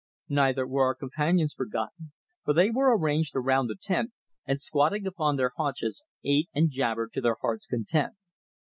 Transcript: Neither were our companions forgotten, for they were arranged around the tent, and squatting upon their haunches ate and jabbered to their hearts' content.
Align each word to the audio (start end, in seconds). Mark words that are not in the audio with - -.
Neither 0.29 0.65
were 0.65 0.85
our 0.85 0.95
companions 0.95 1.53
forgotten, 1.53 2.11
for 2.43 2.55
they 2.55 2.71
were 2.71 2.97
arranged 2.97 3.35
around 3.35 3.67
the 3.67 3.75
tent, 3.79 4.13
and 4.47 4.59
squatting 4.59 5.05
upon 5.05 5.35
their 5.35 5.51
haunches 5.57 6.01
ate 6.23 6.49
and 6.55 6.71
jabbered 6.71 7.13
to 7.13 7.21
their 7.21 7.37
hearts' 7.41 7.67
content. 7.67 8.15